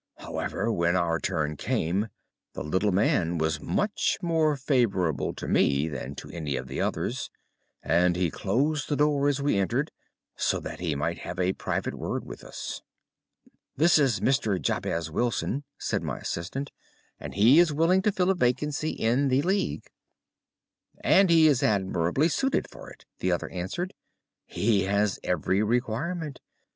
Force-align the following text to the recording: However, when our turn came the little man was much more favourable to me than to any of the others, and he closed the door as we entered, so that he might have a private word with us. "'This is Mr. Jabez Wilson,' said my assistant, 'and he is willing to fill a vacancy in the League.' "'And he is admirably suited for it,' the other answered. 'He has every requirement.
However, 0.17 0.71
when 0.71 0.95
our 0.95 1.19
turn 1.19 1.55
came 1.57 2.07
the 2.53 2.63
little 2.63 2.91
man 2.91 3.37
was 3.37 3.59
much 3.61 4.17
more 4.19 4.57
favourable 4.57 5.31
to 5.35 5.47
me 5.47 5.87
than 5.87 6.15
to 6.15 6.31
any 6.31 6.55
of 6.55 6.67
the 6.67 6.81
others, 6.81 7.29
and 7.83 8.15
he 8.15 8.31
closed 8.31 8.89
the 8.89 8.95
door 8.95 9.27
as 9.27 9.43
we 9.43 9.59
entered, 9.59 9.91
so 10.35 10.59
that 10.59 10.79
he 10.79 10.95
might 10.95 11.19
have 11.19 11.37
a 11.39 11.53
private 11.53 11.93
word 11.93 12.25
with 12.25 12.43
us. 12.43 12.81
"'This 13.75 13.99
is 13.99 14.19
Mr. 14.21 14.59
Jabez 14.59 15.11
Wilson,' 15.11 15.65
said 15.77 16.01
my 16.01 16.17
assistant, 16.17 16.71
'and 17.19 17.35
he 17.35 17.59
is 17.59 17.71
willing 17.71 18.01
to 18.01 18.11
fill 18.11 18.31
a 18.31 18.33
vacancy 18.35 18.89
in 18.89 19.27
the 19.27 19.43
League.' 19.43 19.91
"'And 21.03 21.29
he 21.29 21.45
is 21.45 21.61
admirably 21.61 22.27
suited 22.27 22.67
for 22.67 22.89
it,' 22.89 23.05
the 23.19 23.31
other 23.31 23.49
answered. 23.49 23.93
'He 24.47 24.85
has 24.85 25.19
every 25.23 25.61
requirement. 25.61 26.39